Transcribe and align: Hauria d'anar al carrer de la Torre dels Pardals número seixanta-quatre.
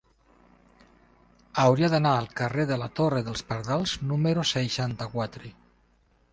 Hauria 1.63 1.89
d'anar 1.95 2.13
al 2.21 2.31
carrer 2.41 2.65
de 2.73 2.79
la 2.85 2.89
Torre 3.01 3.23
dels 3.29 3.47
Pardals 3.53 3.95
número 4.15 4.49
seixanta-quatre. 4.57 5.57